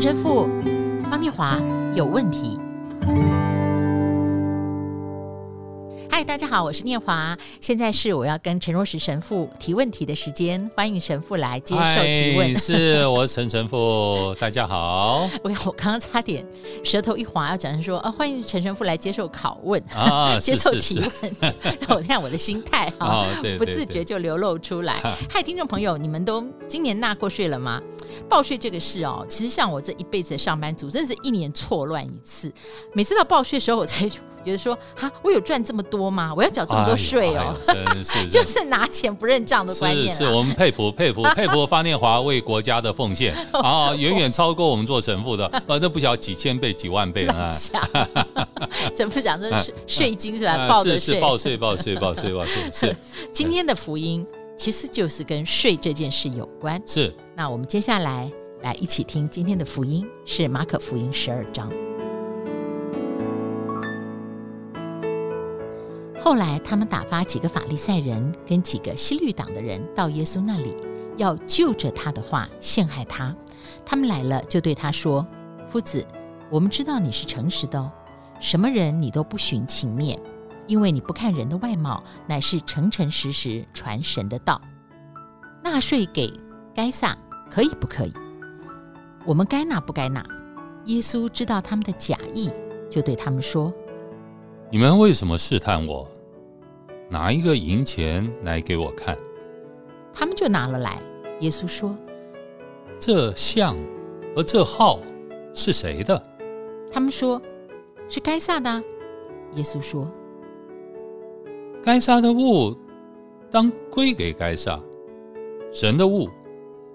[0.00, 0.48] 陈神父，
[1.10, 1.60] 方念华
[1.94, 2.58] 有问题。
[6.30, 7.36] 嗨，大家好，我是念华。
[7.60, 12.56] 现在是我要跟陈若石神父提问题的时间，欢迎神父来接受提问。
[12.56, 15.28] 是，我是陈神父， 大家好。
[15.42, 16.46] 我我刚刚差点
[16.84, 21.10] 舌头一滑，要讲成说啊，欢迎陈神父来接受拷问啊， 接受提问。
[21.88, 23.26] 让我看我的心态哈，
[23.58, 25.00] 不自觉就流露出来。
[25.28, 27.82] 嗨，听众朋友，你们都今年纳过税了吗？
[28.28, 32.52] 报税这个事哦，其实像我这一辈子的上班族，真是一年错乱一次。
[32.92, 34.08] 每次到报税的时候，我才。
[34.44, 36.32] 觉得说哈，我有赚这么多吗？
[36.36, 40.08] 我要缴这么多税哦， 哎哎、真是就是拿钱不认账的观念。
[40.08, 47.50] 是，是我们佩服 佩服佩服方念华为国家的奉献 啊，远远超过我们做神父的，呃，那不晓得几千倍几万倍啊！
[48.94, 50.68] 神父讲这是税金是吧？
[50.68, 52.96] 报的税，报税报税报税报税是。
[53.32, 56.80] 今天的福音其实就是跟税这件事有关。
[56.86, 58.30] 是，那我们接下来
[58.62, 61.70] 来一起听今天的福音，是马可福音十二章。
[66.22, 70.76] 后来，他们打发几个法利赛人跟几个西律党的人到耶稣那里，
[71.16, 73.34] 要就着他的话陷害他。
[73.86, 75.26] 他们来了，就对他说
[75.66, 76.06] ：“夫子，
[76.50, 77.90] 我们知道你是诚实的哦，
[78.38, 80.20] 什么人你都不徇情面，
[80.66, 84.60] 因为你不看人的外貌，乃是诚诚实实传神的道。
[85.64, 86.30] 纳税给
[86.74, 87.16] 该撒
[87.50, 88.12] 可以不可以？
[89.24, 90.22] 我们该纳不该纳？”
[90.84, 92.50] 耶稣知道他们的假意，
[92.90, 93.72] 就对他们说。
[94.72, 96.08] 你们为什么试探我？
[97.08, 99.18] 拿一个银钱来给我看。
[100.12, 101.02] 他们就拿了来。
[101.40, 101.96] 耶稣说
[102.96, 103.76] ：“这像
[104.36, 105.00] 和这号
[105.52, 106.22] 是谁的？”
[106.92, 107.42] 他们说
[108.08, 108.70] ：“是该撒的。”
[109.56, 110.08] 耶稣说
[111.82, 112.76] ：“该撒的物
[113.50, 114.80] 当归给该撒，
[115.72, 116.28] 神的物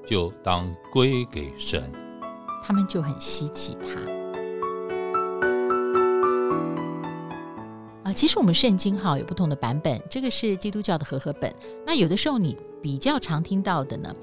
[0.05, 1.91] 就当归给神。”
[2.63, 4.14] 他们就很稀奇他。
[8.15, 11.53] 其实我们圣经哈有不同的版本，这个是基督教的和合本。
[11.85, 14.15] 那有的时候你比较常听到的呢，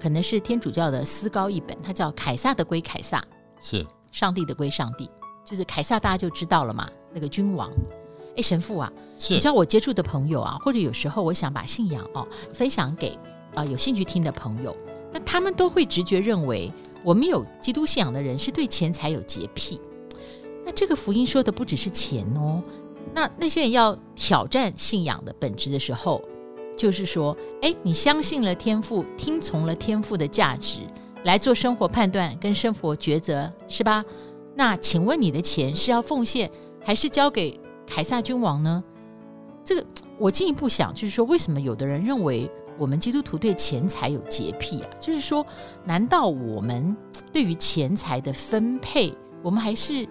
[0.00, 3.22] 可能是天主教的思高译本，它叫凯撒的归凯撒，
[3.60, 5.10] 是上帝的归上帝，
[5.44, 7.68] 就是凯撒大家就知道了嘛，那个君王。
[8.36, 14.74] 哎，神父啊，是你知道我接触的朋友啊，或者有时候我想把信仰哦分享给啊、呃、有兴趣听的朋友，
[15.12, 19.80] 那他们都会直觉认为我们有基督信仰的人是对钱财有洁癖。
[20.64, 22.62] 那这个福音说的不只是钱哦。
[23.14, 26.22] 那那些人要挑战信仰的本质的时候，
[26.76, 30.80] 就是说，哎，你相信了天赋，听从了天赋的价值
[31.24, 34.02] 来做生活判断跟生活抉择，是吧？
[34.54, 36.50] 那请问你的钱是要奉献，
[36.82, 38.82] 还是交给凯撒君王呢？
[39.64, 39.84] 这个
[40.18, 44.88] 我进一步想，就是说，为什么有的人认为我们基督徒对钱财有洁癖啊？
[44.98, 45.46] 就是说，
[45.84, 46.96] 难道我们
[47.32, 50.08] 对于钱财的分配，我们还是？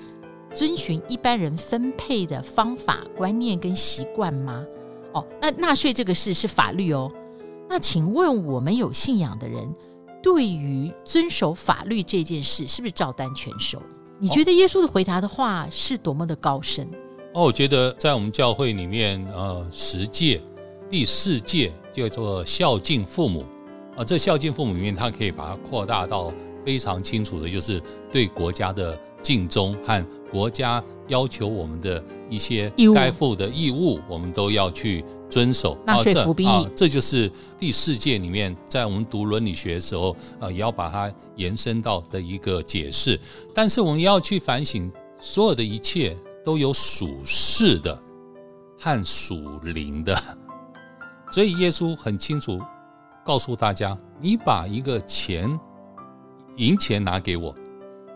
[0.53, 4.65] 遵循一般人分配的方法、观念跟习惯吗？
[5.13, 7.11] 哦，那纳税这个事是法律哦。
[7.69, 9.73] 那请问我们有信仰的人，
[10.21, 13.81] 对于遵守法律这件事，是不是照单全收？
[14.19, 16.85] 你觉得耶稣的回答的话是多么的高深？
[17.33, 20.41] 哦，我觉得在我们教会里面，呃，十诫
[20.89, 23.41] 第四诫叫做孝敬父母
[23.91, 26.33] 啊，呃，这孝敬父母里面，它可以把它扩大到
[26.65, 28.99] 非常清楚的，就是对国家的。
[29.21, 35.77] 尽忠和国家要求我们的一些该负的义务，我们都要去遵守。
[35.85, 43.19] 纳税服兵役，这就是第四届里面，在我们读伦理学的时候，呃，也要把它延伸到的一个解释。
[43.53, 44.89] 但是我们要去反省，
[45.19, 46.15] 所有的一切
[46.45, 48.01] 都有属世的
[48.79, 50.17] 和属灵的。
[51.29, 52.59] 所以耶稣很清楚
[53.25, 55.59] 告诉大家：你把一个钱、
[56.55, 57.53] 银钱拿给我，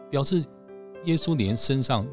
[0.09, 0.42] 表示。
[1.06, 2.06] 耶稣连身上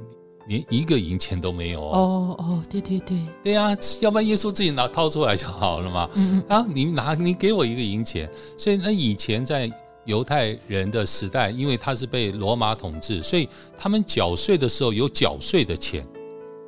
[0.48, 6.10] 连一个银钱都没有哦哦，对对对对呀，要不然耶稣自己拿掏出来就好了嘛。
[6.14, 9.70] 嗯啊，你拿你给我一个银钱，所以那以前在
[10.04, 13.48] 犹太人的时代，因为他是被罗马统治，所以
[13.78, 16.04] 他们缴税的时候有缴税的钱，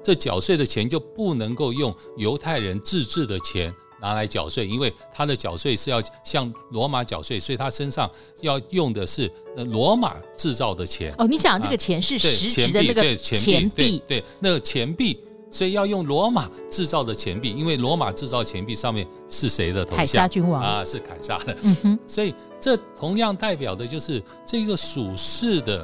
[0.04, 3.74] 这缴税的钱就不能够用犹太人自制的钱。
[4.04, 8.10] 拿来缴税，因为他的缴税是要向罗马缴税，所以他身上
[8.42, 11.14] 要用的是那罗马制造的钱。
[11.16, 15.18] 哦，你想这个钱是实质的那个钱币，对，那个钱币，
[15.50, 19.96] 所以要用罗马制造的钱币，因为罗马制造钱币上面是谁的头像？
[19.96, 21.56] 凯撒君王啊，是凯撒的。
[21.62, 25.82] 嗯哼， 所以这同样代表的就是这个属世的，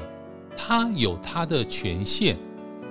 [0.55, 2.37] 他有他的权限，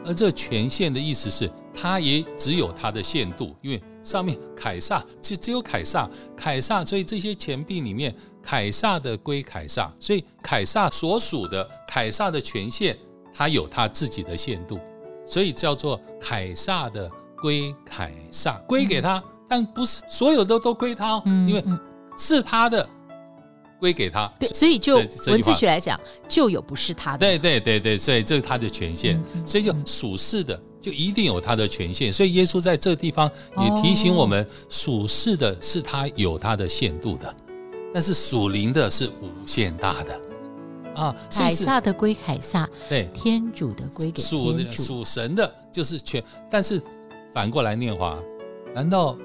[0.04, 1.48] 而这权限的意思是。
[1.80, 12.98] 它也只有它的限度，因为上面凯撒只只有凯撒，凯撒，所以这些钱币里面，凯撒的归凯撒，所以凯撒所属的凯撒的权限，
[13.34, 14.80] 它有它自己的限度，
[15.26, 17.10] 所以叫做凯撒的
[17.42, 21.64] 归凯撒，归给他，但不是所有的都归他哦，因为
[22.18, 22.88] 是他的。
[23.80, 24.98] 归给他，对，所以就
[25.28, 25.98] 文字学来讲，
[26.28, 37.34] 就有不是他的，对对对对，所以这是他的权限，所以就属世的就一定有他的权限，所以耶稣在这地方也提醒我们，属世的是他有他的限度的，
[37.94, 40.22] 但是属灵的是无限大的
[40.96, 41.16] 啊。
[41.32, 46.82] 凯撒的归凯撒，对，天主的归给属，属神的就是全，但是
[47.34, 48.18] 反过来念华，
[48.74, 49.18] 难道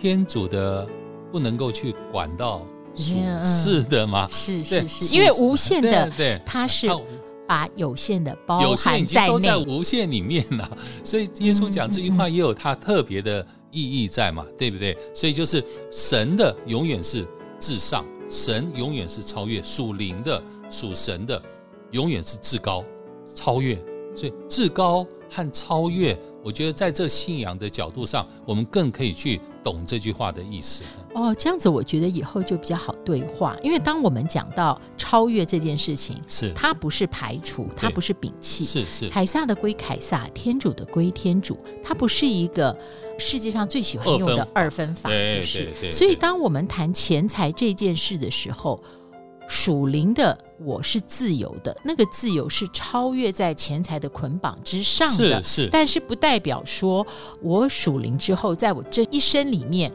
[0.00, 0.88] 天主的
[1.30, 2.66] 不能够去管到？
[2.98, 3.14] 属
[3.44, 4.26] 世的吗？
[4.32, 6.88] 是是是，因为无限的，对，它是
[7.46, 10.78] 把有限的包含在内，有限已经都在无限里面了。
[11.02, 14.96] 所以耶稣讲这句话也有它特别的意义在嘛，对不对？
[15.14, 17.26] 所以就是神的永远是
[17.58, 21.40] 至上，神永远是超越，属灵的属神的
[21.92, 22.84] 永远是至高
[23.34, 23.78] 超越。
[24.16, 29.40] 所以至高和超越，我觉得在这信仰的角度上，我们更可以去。
[29.66, 33.56] 懂这句话的意思哦，这样子我觉得以后就比较好对话。
[33.64, 39.08] 因为当我们讲到超越这件事情，是它不是排除，它不是摒弃，是是。
[39.08, 42.78] 凯撒的归凯撒，天主的归天主，它不是一个
[43.18, 45.90] 世界上最喜欢用的二分法，对对对。
[45.90, 48.80] 所以当我们谈钱财这件事的时候，
[49.48, 55.68] 属灵的我是自由的，那个自由是超越在钱财的捆绑之上的，是是。
[55.70, 57.06] 但是不代表说
[57.40, 59.92] 我属灵之后，在我这一生里面，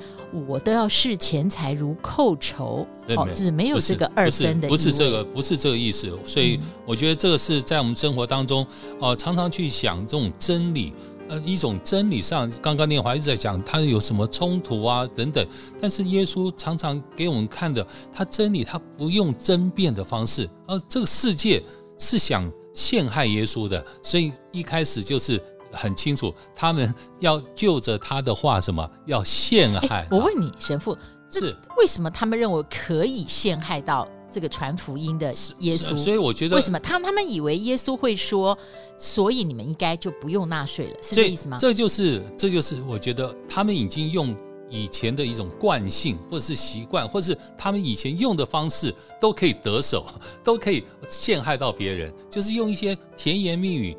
[0.48, 6.12] 我都要视钱财如寇仇，哦，就是没有这个二分的意思，不是这个，不是这个意思。
[6.24, 8.64] 所以我觉得这个是在我们生活当中，
[9.00, 10.94] 哦、呃，常常去想这种真理。
[11.32, 15.48] 呃，一种真理上，刚刚念华一直在讲，他有什么冲突啊等等。
[15.80, 21.64] 但是耶稣常常给我们看的，他真理他不用争辩的方式，而这个世界
[21.98, 25.42] 是想陷害耶稣的，所以一开始就是
[25.72, 30.06] 很清楚，他们要就着他的话，什么要陷害。
[30.12, 30.98] 我问你，神父，
[31.32, 34.06] 是为什么他们认为可以陷害到？
[34.32, 35.28] 这个传福音的
[35.60, 38.58] 耶稣，所以我觉得为什么他他们以为耶稣会说，
[38.98, 41.58] 所以你们应该就不用纳税了，是这意思吗？
[41.60, 44.36] 这就是这就是我觉得他们已经用
[44.70, 50.06] 以前的一种惯性，或者是习惯，或者是他们以前用的方式都可以得手，
[50.44, 53.98] 都可以陷害到别人，就是用一些甜言蜜语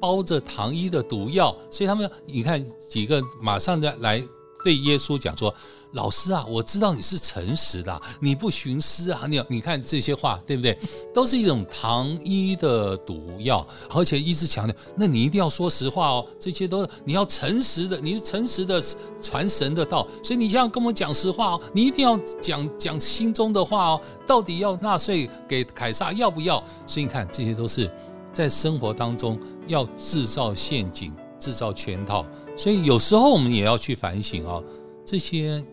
[0.00, 4.20] 包着糖衣的毒药，所以他们你看几个马上在来
[4.64, 5.54] 对耶稣讲说。
[5.94, 10.78] 老师啊，我知道你是诚实的，你不徇私啊，你你看这些话，对不对？
[11.12, 18.80] 都是一种糖衣的毒药，而且一直强调，那你一定要说实话哦，这些都是你要诚实的，你是诚实的
[19.20, 26.62] 传神的道，所以你要跟我讲实话哦，你一定要讲讲心中的话哦，到底要纳税给凯撒要不要？
[26.86, 27.92] 所以你看，这些都是
[28.32, 29.36] 在生活当中
[29.66, 32.24] 要制造陷阱、制造圈套，
[32.56, 34.62] 所以有时候我们也要去反省啊，
[35.04, 35.64] 这些。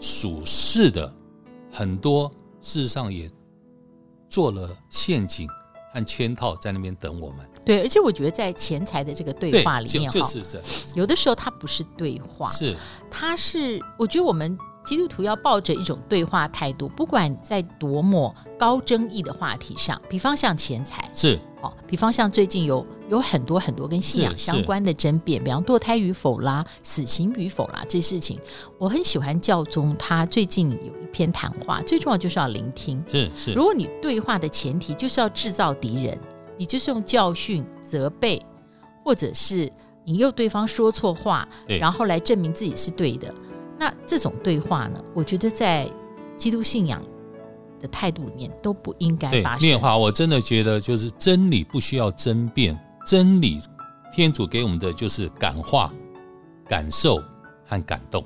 [0.00, 1.10] 属世的
[1.72, 2.30] 很多，
[2.60, 3.30] 事实上也
[4.28, 5.48] 做了陷阱
[5.94, 7.48] 和圈套，在那边等我们。
[7.64, 10.60] 对，而且我觉得在钱财的这个对话里面，就，就是这，
[10.94, 12.76] 有的时候它不是对话，是
[13.08, 14.58] 它是，我觉得我们。
[14.84, 28.38] 基督徒要抱着一种对话态度，不管在多么高争议的话题上，比方像钱财，是哦，比方像最近有有很多很多跟信仰相关的争辩，比方堕胎与否啦、死刑与否啦这事情，
[28.78, 33.52] 我很喜欢教宗他最近有一篇谈话，最重要就是要聆听，是是。
[33.52, 36.18] 如果你对话的前提就是要制造敌人，
[36.56, 38.40] 你就是用教训、责备，
[39.04, 39.70] 或者是
[40.06, 43.32] 引诱对方说错话，然后来证明自己是对的。
[43.76, 45.90] 那这种对话呢，我觉得在
[46.36, 47.02] 基督信仰
[47.80, 49.60] 的态度里面都不应该发生。
[49.60, 53.60] 变化，我真的觉得就是真理不需要争辩，真理
[54.12, 55.92] 天主给我们的就是感化、
[56.68, 57.22] 感受
[57.66, 58.24] 和感动。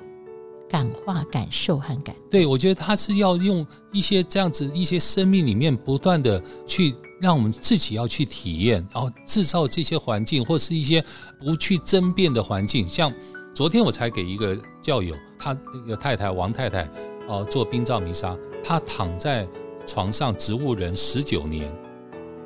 [0.69, 2.15] 感化、感受和感动。
[2.29, 11.03] 对，我觉得他是要用一些这样子一些生命里面不断的去让我们自己要去体验，然后制造这些环境，或是一些
[11.39, 13.11] 不去争辩的环境，像。
[13.51, 16.83] 昨天我才给一个教友，他那个太太王太太，
[17.27, 19.45] 哦、呃，做冰葬弥撒，她躺在
[19.85, 21.69] 床上植物人十九年，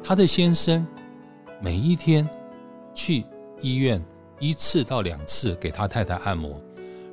[0.02, 0.84] 她的先生
[1.64, 2.30] 每一天
[2.94, 3.24] 去
[3.62, 4.04] 医院
[4.38, 6.62] 一次到两次给他太太按摩，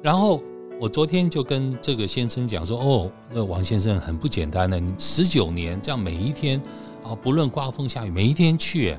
[0.02, 0.42] 然后
[0.80, 6.60] 我昨天就跟这个先生讲说，哦，那王先生很不简单的，十九年这样每一天
[7.04, 8.96] 啊，不论刮风下雨，每一天去，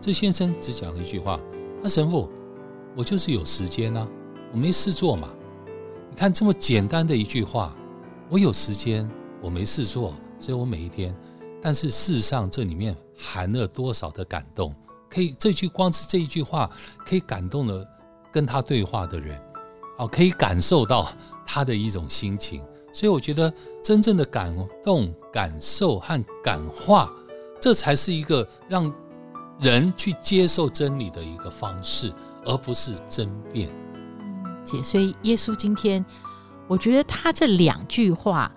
[0.00, 1.38] 这先生只讲了一句话，
[1.84, 2.28] 啊神父。
[2.96, 4.08] 我就是有时间啊，
[4.52, 5.28] 我没事做嘛。
[6.10, 7.76] 你看这么简单的一句话，
[8.28, 9.08] 我有时间，
[9.40, 11.14] 我没事做，所以我每一天。
[11.62, 14.74] 但是事实上，这里面含了多少的感动？
[15.08, 16.70] 可以这句光是这一句话，
[17.04, 17.86] 可以感动了
[18.32, 19.40] 跟他对话的人，
[19.98, 21.12] 哦，可以感受到
[21.44, 22.62] 他的一种心情。
[22.92, 27.12] 所以我觉得，真正的感动、感受和感化，
[27.60, 28.92] 这才是一个让
[29.60, 32.12] 人去接受真理的一个方式，
[32.44, 33.68] 而不是争辩。
[34.64, 36.04] 姐，所以耶稣今天，
[36.68, 38.50] 我觉得他这两句话。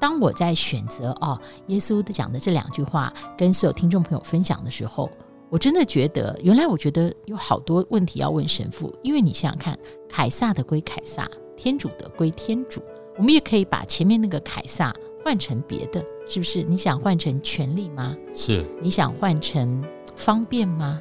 [0.00, 5.10] 当我在选择哦，耶稣讲的这两句话跟所有听众朋友分享的时候，
[5.50, 9.78] 我真的觉得，原来我觉得有好多问题要问神父，因为你想想看，
[10.08, 12.80] 凯撒的归凯撒，天主的归天主，
[13.16, 16.62] 我们也可以把前面那个凯撒换成别的，是不是？
[16.62, 18.16] 你想换成权力吗？
[18.34, 18.64] 是。
[18.80, 19.82] 你想换成
[20.14, 21.00] 方便吗？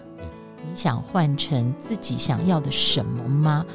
[0.68, 3.66] 你想换成自己想要的什么吗？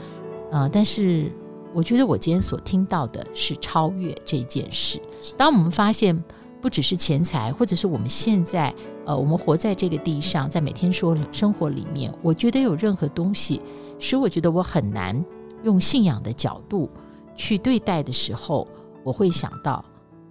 [0.50, 1.30] 呃，但是。
[1.74, 5.00] 我觉得我今天所听到的是超越这件事。
[5.36, 6.16] 当我们发现
[6.60, 8.74] 不只是钱财，或者是我们现在
[9.04, 13.60] 呃，我们活在这个地上，在每天说生活里面，我觉得有任何东西
[13.98, 15.24] 使我觉得我很难
[15.64, 16.90] 用信仰的角度
[17.34, 18.68] 去对待的时候，
[19.02, 19.84] 我会想到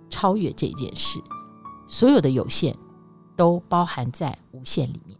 [0.09, 1.19] 超越这件事。
[1.87, 2.73] 所有的有限
[3.35, 5.17] 都包含在无限里面。